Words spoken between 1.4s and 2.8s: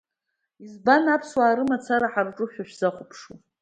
рымацара ҳарҿушәа